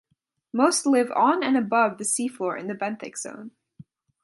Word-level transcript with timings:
Most 0.51 0.87
live 0.87 1.11
on 1.11 1.43
and 1.43 1.55
above 1.55 1.99
the 1.99 2.03
seafloor 2.05 2.59
in 2.59 2.65
the 2.65 2.73
benthic 2.73 3.15
zone. 3.15 3.51